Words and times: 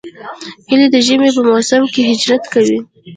هیلۍ 0.69 0.87
د 0.93 0.95
ژمي 1.05 1.29
په 1.35 1.41
موسم 1.49 1.81
کې 1.93 2.01
هجرت 2.09 2.43
کوي 2.53 2.79